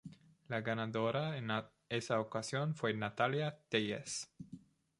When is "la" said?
0.47-0.61